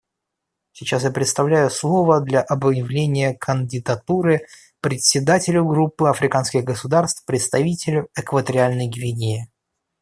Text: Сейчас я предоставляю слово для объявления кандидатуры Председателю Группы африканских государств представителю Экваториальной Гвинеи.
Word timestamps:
Сейчас 0.71 1.03
я 1.03 1.11
предоставляю 1.11 1.69
слово 1.69 2.21
для 2.21 2.41
объявления 2.41 3.35
кандидатуры 3.35 4.47
Председателю 4.79 5.63
Группы 5.65 6.07
африканских 6.07 6.63
государств 6.63 7.23
представителю 7.23 8.09
Экваториальной 8.15 8.87
Гвинеи. 8.89 9.51